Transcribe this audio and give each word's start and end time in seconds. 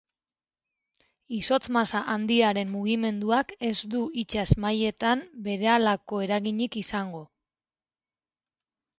Izotz-masa 1.39 1.99
handiaren 2.13 2.71
mugimenduak 2.75 3.53
ez 3.67 3.73
du 3.95 4.01
itsas 4.21 4.45
mailetan 4.65 5.21
berehalako 5.49 6.23
eraginik 6.29 6.79
izango. 6.81 7.21